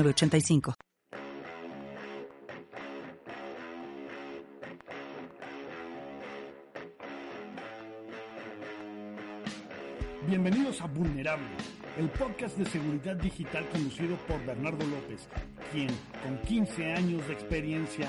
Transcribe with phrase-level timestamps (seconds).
[0.00, 0.74] 85
[10.26, 11.46] Bienvenidos a Vulnerable,
[11.98, 15.28] el podcast de seguridad digital conducido por Bernardo López,
[15.72, 15.88] quien,
[16.22, 18.08] con 15 años de experiencia,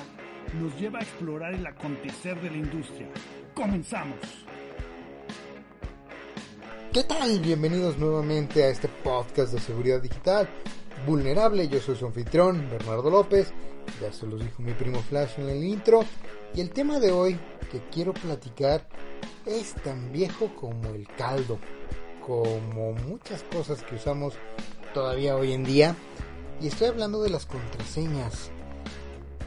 [0.62, 3.10] nos lleva a explorar el acontecer de la industria.
[3.54, 4.20] ¡Comenzamos!
[6.94, 7.40] ¿Qué tal?
[7.40, 10.48] Bienvenidos nuevamente a este podcast de seguridad digital
[11.06, 11.68] vulnerable.
[11.68, 13.52] Yo soy su anfitrión, Bernardo López.
[14.02, 16.04] Ya se los dijo mi primo Flash en el intro.
[16.56, 17.40] Y el tema de hoy
[17.72, 18.88] que quiero platicar
[19.46, 21.60] es tan viejo como el caldo.
[22.26, 24.36] Como muchas cosas que usamos
[24.94, 25.96] todavía hoy en día.
[26.62, 28.52] Y estoy hablando de las contraseñas.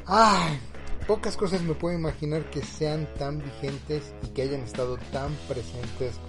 [0.06, 0.58] Ay,
[1.06, 6.20] pocas cosas me puedo imaginar que sean tan vigentes y que hayan estado tan presentes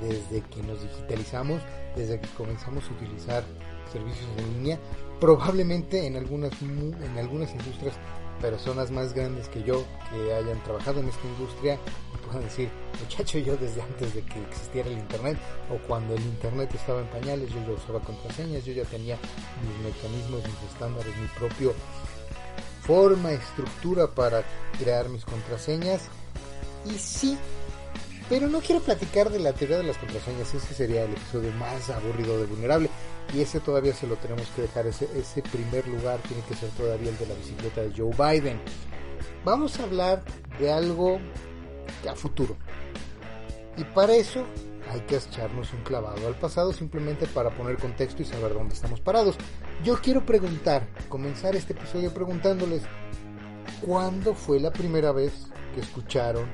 [0.00, 1.60] desde que nos digitalizamos,
[1.94, 3.44] desde que comenzamos a utilizar
[3.92, 4.78] servicios en línea,
[5.20, 7.94] probablemente en algunas, en algunas industrias
[8.40, 11.78] personas más grandes que yo que hayan trabajado en esta industria
[12.26, 12.68] puedan decir,
[13.00, 15.38] muchacho, yo desde antes de que existiera el Internet
[15.70, 19.16] o cuando el Internet estaba en pañales, yo ya usaba contraseñas, yo ya tenía
[19.62, 21.74] mis mecanismos, mis estándares, mi propio
[22.82, 24.44] forma, estructura para
[24.78, 26.02] crear mis contraseñas.
[26.84, 27.36] Y sí,
[28.28, 31.88] pero no quiero platicar de la teoría de las contraseñas, ese sería el episodio más
[31.90, 32.90] aburrido de vulnerable.
[33.34, 36.70] Y ese todavía se lo tenemos que dejar, ese, ese primer lugar tiene que ser
[36.70, 38.60] todavía el de la bicicleta de Joe Biden.
[39.44, 40.22] Vamos a hablar
[40.58, 41.18] de algo
[42.08, 42.56] a futuro.
[43.76, 44.44] Y para eso
[44.90, 49.00] hay que echarnos un clavado al pasado simplemente para poner contexto y saber dónde estamos
[49.00, 49.36] parados.
[49.84, 52.82] Yo quiero preguntar, comenzar este episodio preguntándoles,
[53.82, 56.46] ¿cuándo fue la primera vez que escucharon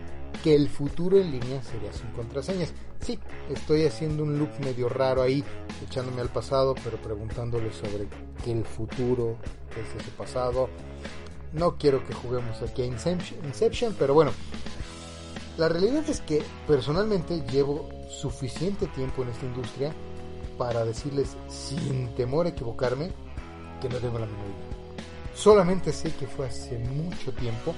[0.43, 2.73] que el futuro en línea sería sin contraseñas.
[3.01, 3.19] Sí,
[3.51, 5.45] estoy haciendo un loop medio raro ahí,
[5.85, 8.09] echándome al pasado, pero preguntándole sobre
[8.45, 9.37] qué el futuro,
[9.71, 10.69] es ese pasado.
[11.53, 14.33] No quiero que juguemos aquí a Inception, pero bueno,
[15.59, 19.93] la realidad es que personalmente llevo suficiente tiempo en esta industria
[20.57, 23.11] para decirles sin temor a equivocarme
[23.81, 24.73] que no tengo la menor idea.
[25.35, 27.75] Solamente sé que fue hace mucho tiempo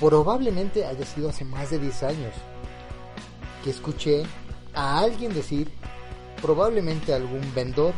[0.00, 2.34] probablemente haya sido hace más de 10 años
[3.62, 4.24] que escuché
[4.74, 5.70] a alguien decir,
[6.40, 7.92] probablemente algún vendedor,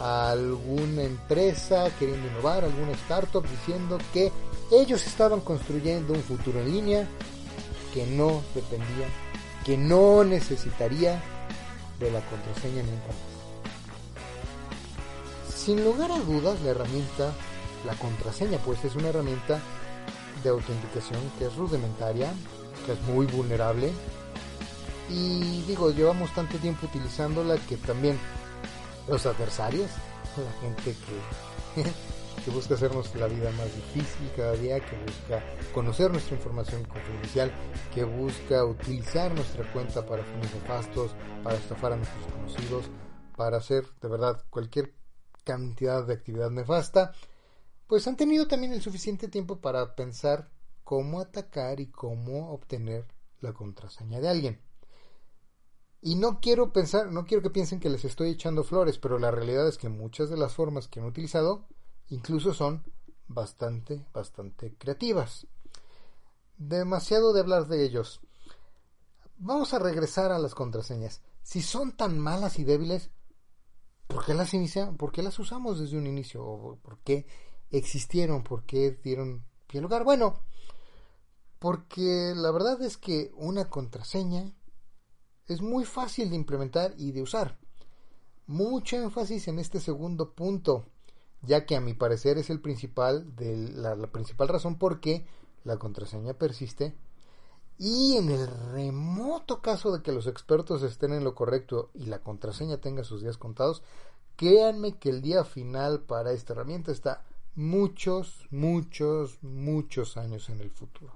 [0.00, 4.30] alguna empresa queriendo innovar, alguna startup diciendo que
[4.70, 7.08] ellos estaban construyendo un futuro en línea
[7.94, 9.06] que no dependía,
[9.64, 11.22] que no necesitaría
[11.98, 13.36] de la contraseña nunca más.
[15.56, 17.32] Sin lugar a dudas, la herramienta,
[17.86, 19.60] la contraseña, pues es una herramienta
[20.42, 22.32] de autenticación que es rudimentaria,
[22.84, 23.92] que es muy vulnerable.
[25.08, 28.18] Y digo, llevamos tanto tiempo utilizándola que también
[29.08, 29.90] los adversarios,
[30.36, 30.94] la gente
[31.74, 31.82] que,
[32.44, 37.52] que busca hacernos la vida más difícil cada día, que busca conocer nuestra información confidencial,
[37.94, 41.12] que busca utilizar nuestra cuenta para fines nefastos,
[41.44, 42.90] para estafar a nuestros conocidos,
[43.36, 44.92] para hacer de verdad cualquier
[45.44, 47.12] cantidad de actividad nefasta
[47.86, 50.50] pues han tenido también el suficiente tiempo para pensar
[50.84, 53.06] cómo atacar y cómo obtener
[53.40, 54.60] la contraseña de alguien.
[56.00, 59.30] Y no quiero pensar, no quiero que piensen que les estoy echando flores, pero la
[59.30, 61.66] realidad es que muchas de las formas que han utilizado
[62.08, 62.84] incluso son
[63.26, 65.46] bastante, bastante creativas.
[66.56, 68.20] Demasiado de hablar de ellos.
[69.38, 71.20] Vamos a regresar a las contraseñas.
[71.42, 73.10] Si son tan malas y débiles,
[74.06, 74.96] ¿por qué las iniciamos?
[74.96, 76.44] ¿Por qué las usamos desde un inicio?
[76.44, 77.26] ¿O por qué
[77.78, 80.04] existieron, por qué dieron pie lugar.
[80.04, 80.40] Bueno,
[81.58, 84.52] porque la verdad es que una contraseña
[85.46, 87.58] es muy fácil de implementar y de usar.
[88.46, 90.86] Mucho énfasis en este segundo punto,
[91.42, 95.26] ya que a mi parecer es el principal la, la principal razón por qué
[95.64, 96.94] la contraseña persiste.
[97.78, 102.20] Y en el remoto caso de que los expertos estén en lo correcto y la
[102.20, 103.82] contraseña tenga sus días contados,
[104.36, 107.25] créanme que el día final para esta herramienta está
[107.56, 111.12] muchos, muchos, muchos años en el futuro.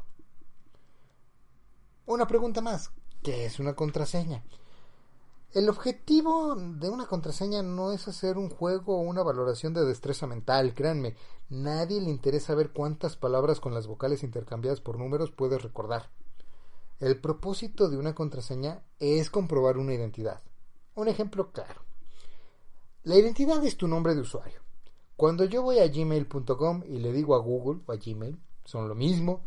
[2.07, 2.91] Una pregunta más.
[3.23, 4.43] ¿Qué es una contraseña?
[5.53, 10.27] El objetivo de una contraseña no es hacer un juego o una valoración de destreza
[10.27, 11.17] mental, créanme.
[11.51, 16.11] Nadie le interesa ver cuántas palabras con las vocales intercambiadas por números puedes recordar.
[17.01, 20.41] El propósito de una contraseña es comprobar una identidad.
[20.95, 21.83] Un ejemplo claro.
[23.03, 24.70] La identidad es tu nombre de usuario.
[25.21, 28.95] Cuando yo voy a gmail.com y le digo a Google o a Gmail, son lo
[28.95, 29.43] mismo,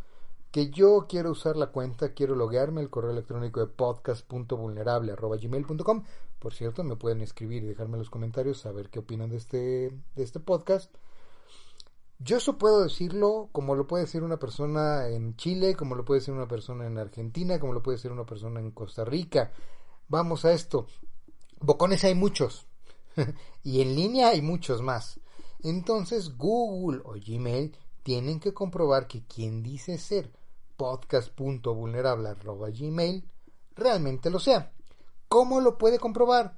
[0.51, 6.03] que yo quiero usar la cuenta, quiero loguearme el correo electrónico de podcast.vulnerable.gmail.com.
[6.37, 9.89] Por cierto, me pueden escribir y dejarme en los comentarios saber qué opinan de este,
[10.15, 10.93] de este podcast.
[12.19, 16.19] Yo eso puedo decirlo como lo puede decir una persona en Chile, como lo puede
[16.19, 19.51] decir una persona en Argentina, como lo puede decir una persona en Costa Rica.
[20.07, 20.85] Vamos a esto.
[21.61, 22.67] Bocones hay muchos.
[23.63, 25.19] y en línea hay muchos más.
[25.63, 30.31] Entonces Google o Gmail tienen que comprobar que quien dice ser
[30.75, 33.27] podcast.vulnerable.gmail
[33.75, 34.71] realmente lo sea.
[35.27, 36.57] ¿Cómo lo puede comprobar?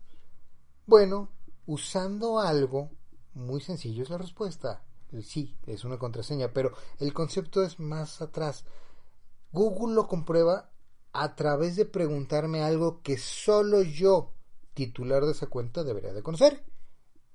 [0.88, 1.30] Bueno,
[1.66, 2.90] usando algo
[3.34, 4.84] muy sencillo es la respuesta.
[5.22, 8.66] Sí, es una contraseña, pero el concepto es más atrás.
[9.52, 10.72] Google lo comprueba
[11.14, 14.34] a través de preguntarme algo que solo yo,
[14.74, 16.66] titular de esa cuenta, debería de conocer.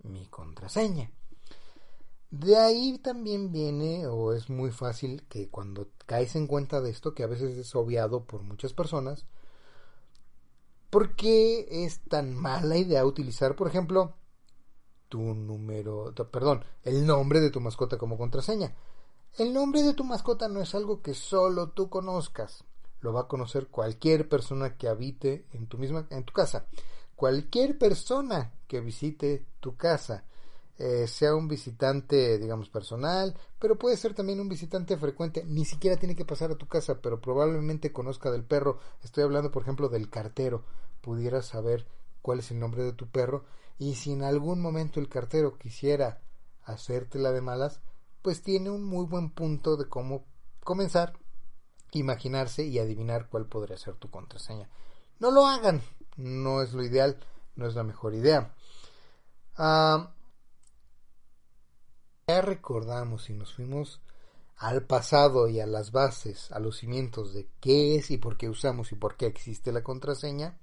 [0.03, 1.11] Mi contraseña.
[2.31, 7.13] De ahí también viene, o es muy fácil que cuando caes en cuenta de esto,
[7.13, 9.27] que a veces es obviado por muchas personas,
[10.91, 14.15] ¿por qué es tan mala idea utilizar, por ejemplo,
[15.09, 18.77] tu número, perdón, el nombre de tu mascota como contraseña?
[19.37, 22.65] El nombre de tu mascota no es algo que solo tú conozcas.
[23.01, 26.67] Lo va a conocer cualquier persona que habite en tu misma en tu casa.
[27.17, 30.25] Cualquier persona que visite tu casa
[30.83, 35.99] eh, sea un visitante, digamos, personal, pero puede ser también un visitante frecuente, ni siquiera
[35.99, 38.79] tiene que pasar a tu casa, pero probablemente conozca del perro.
[39.05, 40.65] Estoy hablando, por ejemplo, del cartero.
[41.03, 41.87] Pudiera saber
[42.23, 43.45] cuál es el nombre de tu perro
[43.79, 46.23] y si en algún momento el cartero quisiera
[46.65, 47.83] hacértela de malas,
[48.23, 50.25] pues tiene un muy buen punto de cómo
[50.65, 51.13] comenzar,
[51.93, 54.71] imaginarse y adivinar cuál podría ser tu contraseña.
[55.19, 55.83] No lo hagan,
[56.17, 57.21] no es lo ideal,
[57.55, 58.55] no es la mejor idea.
[59.59, 60.15] Ah,
[62.31, 64.01] ya recordamos y nos fuimos
[64.57, 68.49] al pasado y a las bases, a los cimientos de qué es y por qué
[68.49, 70.57] usamos y por qué existe la contraseña,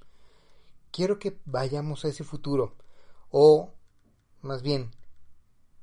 [0.91, 2.75] quiero que vayamos a ese futuro.
[3.31, 3.73] O,
[4.41, 4.91] más bien,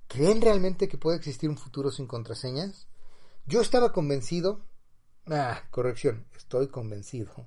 [0.09, 2.87] ¿creen realmente que puede existir un futuro sin contraseñas?
[3.45, 4.61] Yo estaba convencido,
[5.27, 7.47] ah, corrección, estoy convencido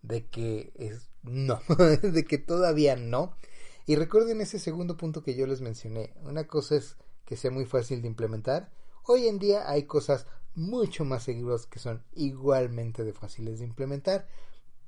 [0.00, 1.60] de que es no,
[2.02, 3.36] de que todavía no.
[3.84, 6.14] Y recuerden ese segundo punto que yo les mencioné.
[6.22, 8.70] Una cosa es que sea muy fácil de implementar.
[9.04, 14.26] Hoy en día hay cosas mucho más seguras que son igualmente de fáciles de implementar,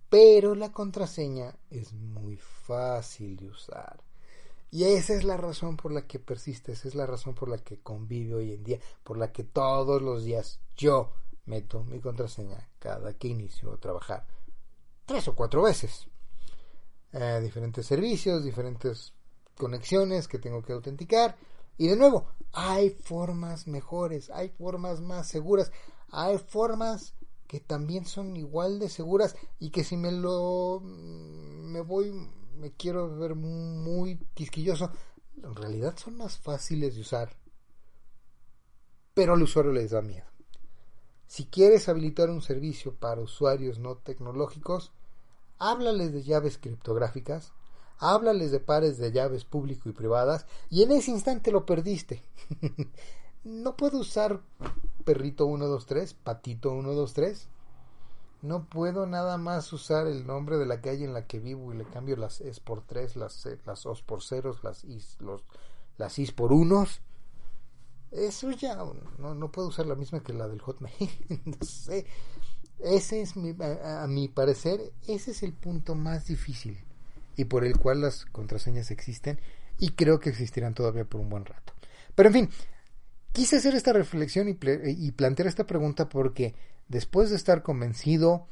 [0.08, 4.02] pero la contraseña es muy fácil de usar.
[4.70, 7.58] Y esa es la razón por la que persiste, esa es la razón por la
[7.58, 11.12] que convive hoy en día, por la que todos los días yo
[11.44, 14.26] meto mi contraseña cada que inicio a trabajar.
[15.04, 16.06] Tres o cuatro veces.
[17.12, 19.12] Eh, diferentes servicios, diferentes
[19.58, 21.36] conexiones que tengo que autenticar
[21.78, 25.72] y de nuevo, hay formas mejores, hay formas más seguras,
[26.10, 27.14] hay formas
[27.46, 32.12] que también son igual de seguras y que si me lo me voy
[32.56, 34.90] me quiero ver muy quisquilloso,
[35.42, 37.36] en realidad son más fáciles de usar.
[39.14, 40.26] Pero al usuario les da miedo.
[41.26, 44.92] Si quieres habilitar un servicio para usuarios no tecnológicos,
[45.58, 47.52] háblales de llaves criptográficas,
[48.02, 52.22] háblales de pares de llaves público y privadas y en ese instante lo perdiste.
[53.44, 54.40] no puedo usar
[55.04, 57.48] perrito 123, patito 123.
[58.42, 61.76] No puedo nada más usar el nombre de la calle en la que vivo y
[61.76, 65.44] le cambio las es por 3, las, eh, las os por ceros, las is, los,
[65.96, 67.02] las is por unos.
[68.10, 68.84] Eso ya
[69.18, 70.92] no, no puedo usar la misma que la del Hotmail.
[72.80, 76.84] Ese es mi, a mi parecer, ese es el punto más difícil
[77.36, 79.40] y por el cual las contraseñas existen
[79.78, 81.72] y creo que existirán todavía por un buen rato.
[82.14, 82.50] Pero en fin,
[83.32, 86.54] quise hacer esta reflexión y, plantear esta pregunta porque
[86.88, 88.48] después de estar convencido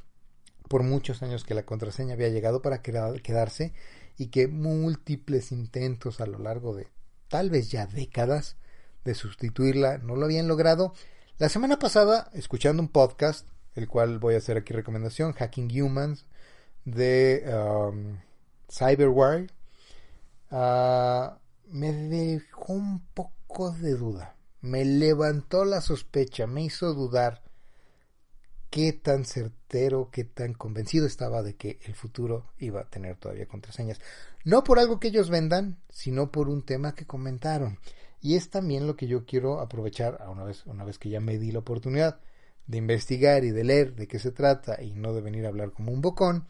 [0.68, 3.72] por muchos años que la contraseña había llegado para quedarse
[4.16, 6.88] y que múltiples intentos a lo largo de
[7.28, 8.56] tal vez ya décadas
[9.04, 10.92] de sustituirla no lo habían logrado,
[11.40, 16.26] la semana pasada, escuchando un podcast, el cual voy a hacer aquí recomendación, Hacking Humans,
[16.84, 17.44] de
[18.70, 19.48] Cyberwire,
[20.50, 24.36] ah, me dejó un poco de duda.
[24.60, 27.42] Me levantó la sospecha, me hizo dudar.
[28.70, 33.48] qué tan certero, qué tan convencido estaba de que el futuro iba a tener todavía
[33.48, 34.00] contraseñas.
[34.44, 37.78] No por algo que ellos vendan, sino por un tema que comentaron.
[38.20, 41.38] Y es también lo que yo quiero aprovechar una vez, una vez que ya me
[41.38, 42.20] di la oportunidad
[42.66, 45.72] de investigar y de leer de qué se trata y no de venir a hablar
[45.72, 46.46] como un bocón.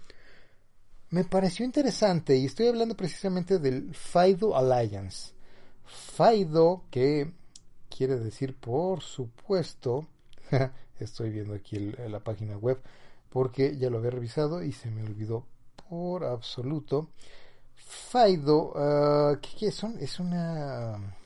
[1.10, 5.32] Me pareció interesante y estoy hablando precisamente del FIDO Alliance.
[5.84, 7.32] FIDO que
[7.88, 10.06] quiere decir, por supuesto,
[11.00, 12.80] estoy viendo aquí la página web
[13.28, 15.46] porque ya lo había revisado y se me olvidó
[15.88, 17.10] por absoluto.
[17.74, 19.98] FIDO, uh, ¿qué, son?
[19.98, 21.16] Es una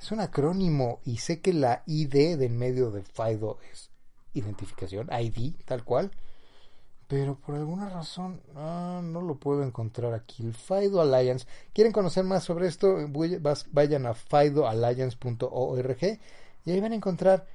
[0.00, 3.90] es un acrónimo y sé que la ID del medio de FIDO es
[4.34, 6.12] identificación, ID, tal cual.
[7.08, 10.44] Pero por alguna razón ah, no lo puedo encontrar aquí.
[10.44, 11.46] El FIDO Alliance.
[11.72, 12.98] ¿Quieren conocer más sobre esto?
[13.72, 16.20] Vayan a fidoalliance.org
[16.64, 17.46] y ahí van a encontrar.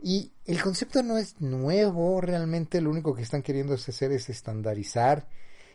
[0.00, 5.26] Y el concepto no es nuevo, realmente lo único que están queriendo hacer es estandarizar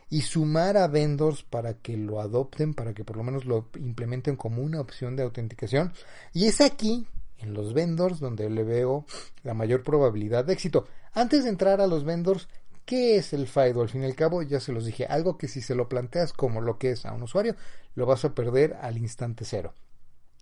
[0.08, 4.36] y sumar a vendors para que lo adopten, para que por lo menos lo implementen
[4.36, 5.92] como una opción de autenticación.
[6.32, 7.06] Y es aquí,
[7.38, 9.04] en los vendors, donde le veo
[9.42, 10.86] la mayor probabilidad de éxito.
[11.12, 12.48] Antes de entrar a los vendors,
[12.84, 13.82] ¿qué es el FIDO?
[13.82, 16.32] Al fin y al cabo, ya se los dije, algo que si se lo planteas
[16.32, 17.56] como lo que es a un usuario,
[17.94, 19.74] lo vas a perder al instante cero.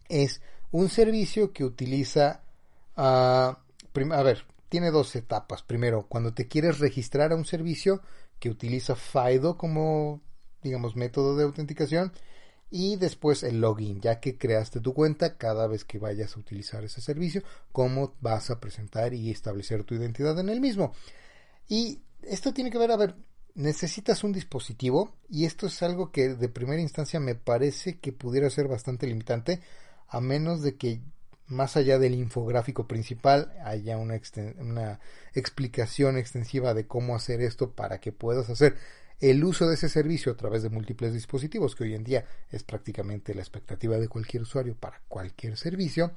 [0.09, 0.41] Es
[0.71, 2.43] un servicio que utiliza...
[2.97, 3.57] Uh,
[4.13, 5.63] a ver, tiene dos etapas.
[5.63, 8.03] Primero, cuando te quieres registrar a un servicio,
[8.39, 10.21] que utiliza FIDO como,
[10.63, 12.13] digamos, método de autenticación
[12.71, 16.85] y después el login, ya que creaste tu cuenta cada vez que vayas a utilizar
[16.85, 17.43] ese servicio,
[17.73, 20.93] cómo vas a presentar y establecer tu identidad en el mismo.
[21.67, 23.15] Y esto tiene que ver, a ver,
[23.55, 28.49] necesitas un dispositivo y esto es algo que de primera instancia me parece que pudiera
[28.51, 29.61] ser bastante limitante,
[30.09, 31.01] a menos de que
[31.49, 34.21] más allá del infográfico principal, haya una,
[34.59, 35.01] una,
[35.35, 38.77] explicación extensiva de cómo hacer esto para que puedas hacer
[39.21, 42.63] el uso de ese servicio a través de múltiples dispositivos, que hoy en día es
[42.63, 46.13] prácticamente la expectativa de cualquier usuario para cualquier servicio,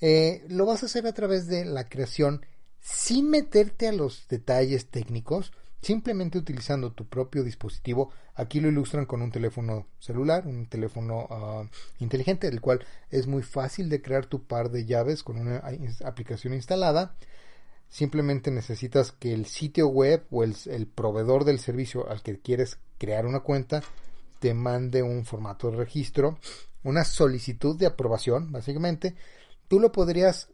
[0.00, 2.44] eh, lo vas a hacer a través de la creación
[2.84, 8.10] sin meterte a los detalles técnicos, simplemente utilizando tu propio dispositivo.
[8.34, 11.66] Aquí lo ilustran con un teléfono celular, un teléfono ah,
[11.98, 15.62] inteligente, el cual es muy fácil de crear tu par de llaves con una
[16.04, 17.16] aplicación instalada.
[17.88, 22.78] Simplemente necesitas que el sitio web o el, el proveedor del servicio al que quieres
[22.98, 23.82] crear una cuenta
[24.40, 26.38] te mande un formato de registro,
[26.82, 29.14] una solicitud de aprobación, básicamente.
[29.68, 30.48] Tú lo podrías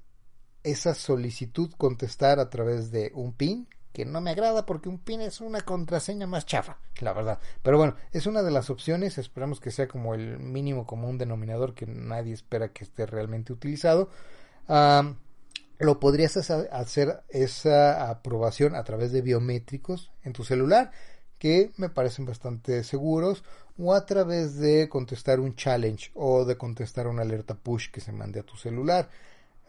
[0.62, 5.20] esa solicitud contestar a través de un PIN que no me agrada porque un PIN
[5.20, 7.40] es una contraseña más chafa, la verdad.
[7.62, 11.74] Pero bueno, es una de las opciones, esperamos que sea como el mínimo común denominador
[11.74, 14.10] que nadie espera que esté realmente utilizado.
[15.78, 20.92] lo podrías hacer esa aprobación a través de biométricos en tu celular,
[21.38, 23.42] que me parecen bastante seguros,
[23.78, 28.12] o a través de contestar un challenge o de contestar una alerta push que se
[28.12, 29.08] mande a tu celular.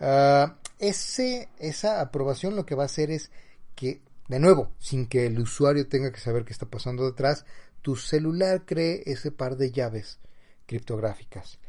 [0.01, 3.31] Ah, ese, esa aprobación lo que va a hacer es
[3.75, 7.45] que de nuevo, sin que el usuario tenga que saber qué está pasando detrás,
[7.81, 10.19] tu celular cree ese par de llaves
[10.65, 11.59] criptográficas.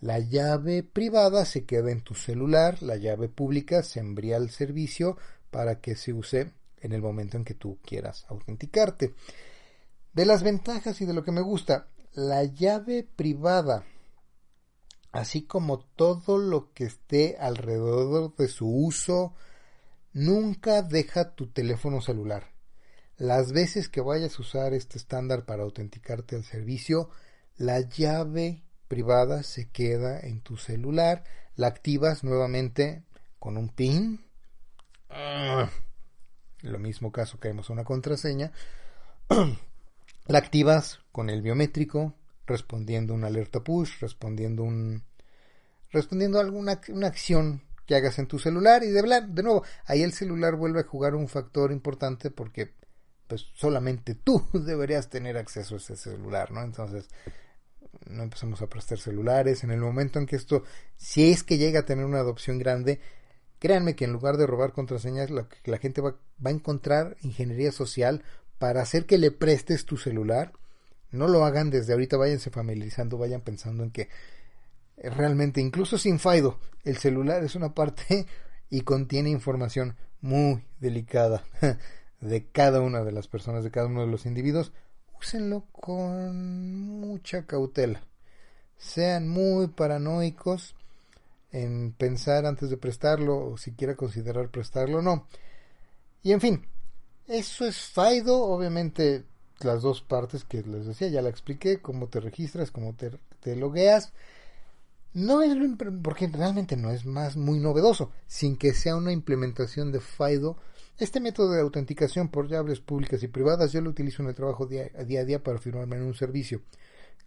[0.00, 5.18] La llave privada se queda en tu celular, la llave pública se envía al servicio
[5.50, 9.14] para que se use en el momento en que tú quieras autenticarte.
[10.14, 13.84] De las ventajas y de lo que me gusta, la llave privada,
[15.16, 19.34] así como todo lo que esté alrededor de su uso,
[20.16, 22.50] Nunca deja tu teléfono celular.
[23.18, 27.10] Las veces que vayas a usar este estándar para autenticarte al servicio,
[27.58, 31.22] la llave privada se queda en tu celular,
[31.54, 33.04] la activas nuevamente
[33.38, 34.24] con un PIN.
[35.10, 35.68] Ah,
[36.62, 38.52] lo mismo caso que una contraseña.
[40.28, 42.14] la activas con el biométrico,
[42.46, 45.04] respondiendo una alerta push, respondiendo un
[45.96, 50.02] respondiendo a alguna una acción que hagas en tu celular y de, de nuevo, ahí
[50.02, 52.72] el celular vuelve a jugar un factor importante porque
[53.26, 56.62] pues solamente tú deberías tener acceso a ese celular, ¿no?
[56.62, 57.08] Entonces,
[58.08, 59.64] no empezamos a prestar celulares.
[59.64, 60.64] En el momento en que esto,
[60.96, 63.00] si es que llega a tener una adopción grande,
[63.58, 67.72] créanme que en lugar de robar contraseñas, la, la gente va, va a encontrar ingeniería
[67.72, 68.22] social
[68.58, 70.52] para hacer que le prestes tu celular.
[71.10, 74.08] No lo hagan desde ahorita, váyanse familiarizando, vayan pensando en que
[74.96, 78.26] realmente, incluso sin FIDO, el celular es una parte
[78.70, 81.44] y contiene información muy delicada
[82.20, 84.72] de cada una de las personas, de cada uno de los individuos.
[85.18, 88.02] Úsenlo con mucha cautela.
[88.76, 90.74] Sean muy paranoicos
[91.52, 95.26] en pensar antes de prestarlo o siquiera considerar prestarlo o no.
[96.22, 96.66] Y en fin,
[97.26, 99.24] eso es FIDO, obviamente
[99.60, 103.10] las dos partes que les decía, ya la expliqué, cómo te registras, cómo te,
[103.40, 104.12] te logueas.
[105.14, 109.92] No es lo porque realmente no es más muy novedoso, sin que sea una implementación
[109.92, 110.58] de FIDO.
[110.98, 114.66] Este método de autenticación por llaves públicas y privadas yo lo utilizo en el trabajo
[114.66, 116.62] día, a día para firmarme en un servicio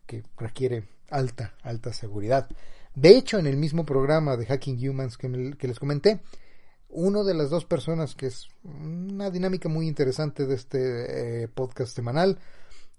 [0.05, 2.49] que requiere alta, alta seguridad.
[2.95, 6.21] De hecho, en el mismo programa de Hacking Humans que, les comenté,
[6.89, 11.95] uno de las dos personas que es una dinámica muy interesante de este eh, podcast
[11.95, 12.39] semanal,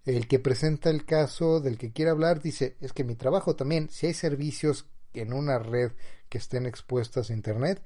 [0.04, 3.88] el que presenta el caso del que quiere hablar dice, es que mi trabajo también,
[3.90, 5.92] si hay servicios en una red
[6.28, 7.82] que estén expuestas a Internet,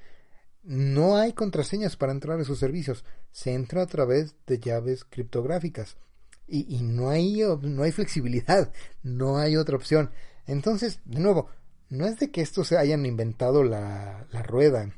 [0.62, 3.04] no hay contraseñas para entrar a esos servicios.
[3.32, 5.96] Se entra a través de llaves criptográficas.
[6.46, 8.70] Y, no, hay, no hay flexibilidad,
[9.02, 10.10] no hay otra opción.
[10.46, 11.48] Entonces, de nuevo,
[11.88, 14.94] no es de que estos se hayan inventado la, la rueda.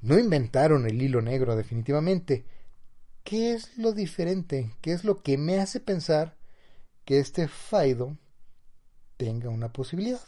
[0.00, 2.46] No inventaron el hilo negro definitivamente.
[3.22, 4.74] ¿Qué es lo diferente?
[4.80, 6.37] ¿Qué es lo que me hace pensar
[7.08, 8.18] que este faido
[9.16, 10.20] tenga una posibilidad.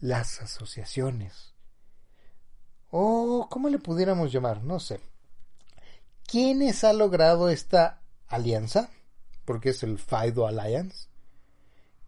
[0.00, 1.54] Las asociaciones.
[2.90, 4.64] O, ¿cómo le pudiéramos llamar?
[4.64, 4.98] No sé.
[6.26, 8.90] ¿Quiénes ha logrado esta alianza?
[9.44, 11.06] Porque es el FIDO Alliance.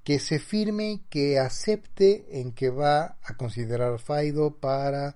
[0.02, 5.14] Que se firme, que acepte en que va a considerar FIDO para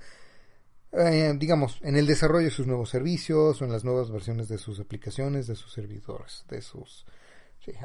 [0.92, 4.58] eh, digamos, en el desarrollo de sus nuevos servicios o en las nuevas versiones de
[4.58, 7.06] sus aplicaciones, de sus servidores, de sus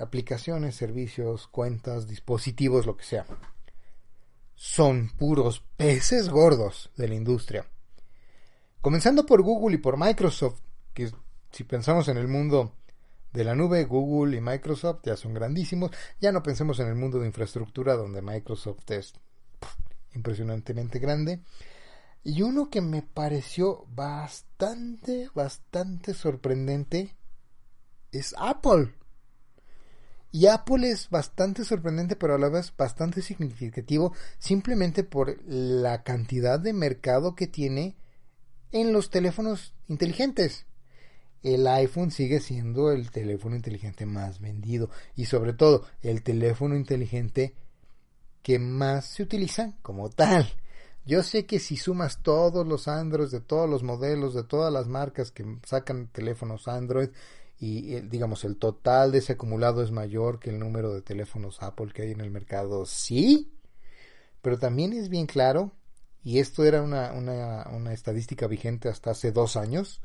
[0.02, 3.26] aplicaciones, servicios, cuentas, dispositivos, lo que sea.
[4.56, 7.68] Son puros peces gordos de la industria.
[8.82, 10.62] Comenzando por Google y por Microsoft,
[10.94, 11.12] que
[11.52, 12.74] si pensamos en el mundo
[13.36, 15.92] de la nube, Google y Microsoft ya son grandísimos.
[16.22, 19.14] Ya no pensemos en el mundo de infraestructura, donde Microsoft es
[20.14, 21.42] impresionantemente grande.
[22.26, 27.16] Y uno que me pareció bastante, bastante sorprendente
[28.12, 28.96] es Apple.
[30.32, 36.60] Y Apple es bastante sorprendente, pero a la vez bastante significativo, simplemente por la cantidad
[36.60, 37.96] de mercado que tiene
[38.72, 40.66] en los teléfonos inteligentes.
[41.44, 47.54] El iPhone sigue siendo el teléfono inteligente más vendido y sobre todo el teléfono inteligente
[48.42, 50.52] que más se utiliza como tal.
[51.06, 54.88] Yo sé que si sumas todos los Androids de todos los modelos, de todas las
[54.88, 57.10] marcas que sacan teléfonos Android,
[57.60, 61.92] y digamos el total de ese acumulado es mayor que el número de teléfonos Apple
[61.94, 63.54] que hay en el mercado, sí,
[64.42, 65.72] pero también es bien claro,
[66.24, 70.02] y esto era una, una, una estadística vigente hasta hace dos años,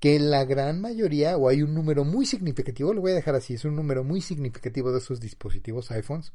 [0.00, 3.54] que la gran mayoría, o hay un número muy significativo, lo voy a dejar así,
[3.54, 6.32] es un número muy significativo de esos dispositivos iPhones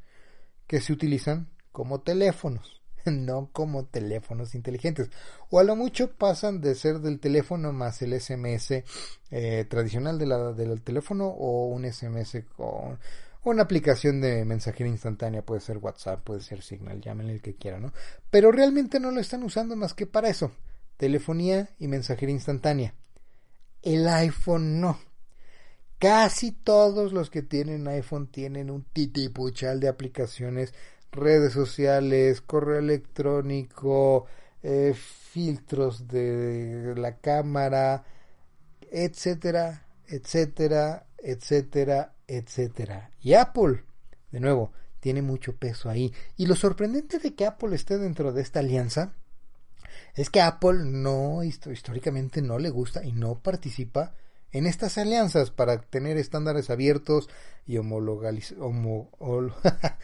[0.66, 2.85] que se utilizan como teléfonos.
[3.12, 5.10] no como teléfonos inteligentes.
[5.50, 8.84] O a lo mucho pasan de ser del teléfono más el SMS
[9.32, 13.00] eh, tradicional de la, del teléfono o un SMS con
[13.44, 17.80] una aplicación de mensajería instantánea, puede ser WhatsApp, puede ser Signal, llámenle el que quiera,
[17.80, 17.94] ¿no?
[18.32, 20.52] Pero realmente no lo están usando más que para eso,
[20.98, 22.96] telefonía y mensajería instantánea.
[23.84, 25.00] El iPhone no.
[26.00, 30.74] Casi todos los que tienen iPhone tienen un titipuchal de aplicaciones
[31.12, 34.26] redes sociales, correo electrónico,
[34.64, 38.04] eh, filtros de la cámara,
[38.92, 43.12] etcétera, etcétera, etcétera, etcétera.
[43.22, 43.84] Y Apple,
[44.32, 46.14] de nuevo, tiene mucho peso ahí.
[46.36, 49.14] Y lo sorprendente de que Apple esté dentro de esta alianza
[50.16, 54.16] es que Apple no históricamente no le gusta y no participa
[54.52, 57.30] en estas alianzas para tener estándares abiertos
[57.66, 58.74] y homologalizados
[59.20, 59.52] Eh,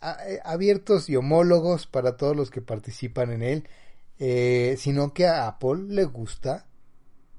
[0.00, 3.68] abiertos y homólogos para todos los que participan en él,
[4.18, 6.66] eh, sino que a Apple le gusta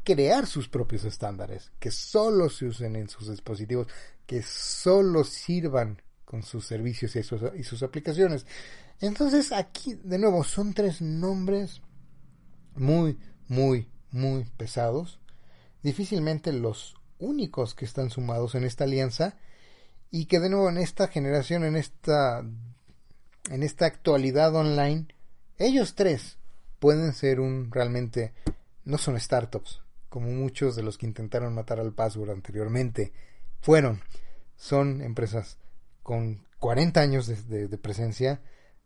[0.04, 3.88] crear sus propios estándares, que solo se usen en sus dispositivos,
[4.26, 8.46] que solo sirvan con sus servicios y sus aplicaciones.
[9.02, 11.82] Entonces aquí, de nuevo, son tres nombres
[12.76, 15.20] muy, muy, muy pesados,
[15.84, 19.38] difícilmente los únicos que están sumados en esta alianza,
[20.12, 22.40] y que de nuevo en esta generación, en esta,
[23.50, 25.08] en esta actualidad online,
[25.58, 26.38] ellos tres
[26.80, 28.34] pueden ser un realmente,
[28.84, 33.12] no son startups, como muchos de los que intentaron matar al password anteriormente
[33.62, 34.02] fueron,
[34.56, 35.58] son empresas
[36.04, 38.42] con 40 años de, presencia,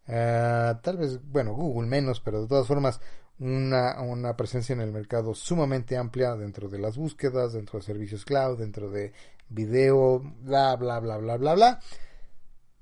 [0.08, 3.00] ah, tal vez, bueno, Google menos, pero de todas formas,
[3.40, 8.26] una, una, presencia en el mercado sumamente amplia dentro de las búsquedas, dentro de servicios
[8.26, 9.14] cloud, dentro de
[9.50, 11.80] video, bla, bla, bla, bla, bla, bla.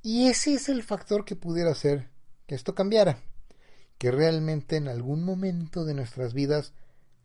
[0.01, 2.09] Y ese es el factor que pudiera hacer
[2.45, 3.23] que esto cambiara.
[3.97, 6.73] Que realmente en algún momento de nuestras vidas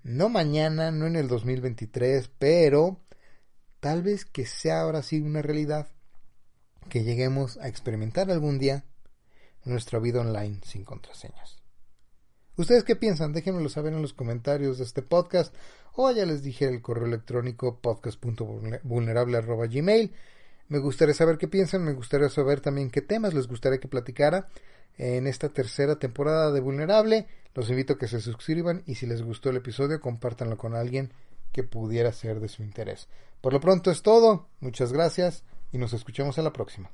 [0.02, 3.00] No mañana, no en el 2023, pero
[3.78, 5.88] tal vez que sea ahora sí una realidad
[6.88, 8.84] que lleguemos a experimentar algún día
[9.64, 11.58] nuestra vida online sin contraseñas.
[12.56, 13.32] ¿Ustedes qué piensan?
[13.32, 15.54] Déjenmelo saber en los comentarios de este podcast
[15.94, 20.12] o ya les dije el correo electrónico podcast.vulnerable.gmail.
[20.68, 24.48] Me gustaría saber qué piensan, me gustaría saber también qué temas les gustaría que platicara
[24.96, 27.26] en esta tercera temporada de Vulnerable.
[27.54, 31.12] Los invito a que se suscriban y si les gustó el episodio compártanlo con alguien
[31.52, 33.08] que pudiera ser de su interés.
[33.40, 36.90] Por lo pronto es todo, muchas gracias y nos escuchamos en la próxima.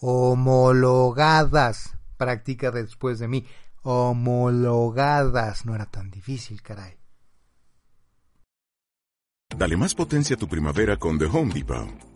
[0.00, 1.96] Homologadas.
[2.16, 3.46] Practica después de mí.
[3.82, 5.66] Homologadas.
[5.66, 6.96] No era tan difícil, caray.
[9.56, 12.15] Dale más potencia a tu primavera con The Home Depot.